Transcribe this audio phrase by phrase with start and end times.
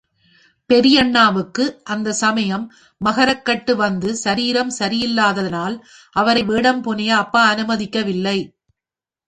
[0.69, 1.65] பெரியண்ணாவுக்கு
[1.83, 2.63] அந்தச் சமயம்
[3.01, 5.77] மகரக் கட்டு வந்து சாரீரம் சரியில்லாதலால்
[6.15, 8.37] அவரை வேடம் புனைய அப்பா அனுமதிக்கவில்லை.